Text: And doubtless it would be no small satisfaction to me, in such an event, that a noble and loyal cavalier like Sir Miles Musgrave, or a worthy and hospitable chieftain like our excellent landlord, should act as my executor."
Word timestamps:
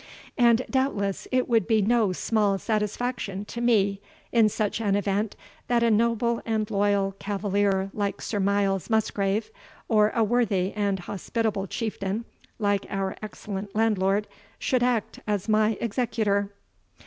And 0.39 0.65
doubtless 0.67 1.27
it 1.31 1.47
would 1.47 1.67
be 1.67 1.79
no 1.83 2.11
small 2.11 2.57
satisfaction 2.57 3.45
to 3.45 3.61
me, 3.61 4.01
in 4.31 4.49
such 4.49 4.81
an 4.81 4.95
event, 4.95 5.35
that 5.67 5.83
a 5.83 5.91
noble 5.91 6.41
and 6.43 6.71
loyal 6.71 7.11
cavalier 7.19 7.91
like 7.93 8.19
Sir 8.19 8.39
Miles 8.39 8.89
Musgrave, 8.89 9.51
or 9.87 10.09
a 10.15 10.23
worthy 10.23 10.73
and 10.73 11.01
hospitable 11.01 11.67
chieftain 11.67 12.25
like 12.57 12.87
our 12.89 13.15
excellent 13.21 13.75
landlord, 13.75 14.27
should 14.57 14.81
act 14.81 15.19
as 15.27 15.47
my 15.47 15.77
executor." 15.79 16.49